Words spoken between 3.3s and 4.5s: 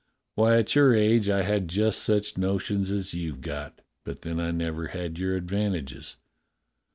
got, but then I